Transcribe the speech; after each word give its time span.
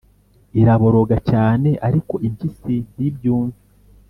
iraboroga 0.61 1.15
cyane 1.29 1.69
ariko 1.87 2.13
impyisi 2.27 2.75
ntibyumve 2.95 3.59